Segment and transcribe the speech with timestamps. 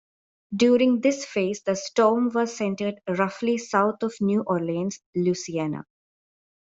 [0.55, 5.85] During this phase the storm was centered roughly south of New Orleans, Louisiana.